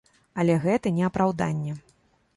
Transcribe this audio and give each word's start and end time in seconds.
Але 0.43 0.55
гэта 0.63 0.93
не 0.97 1.03
апраўданне. 1.11 1.79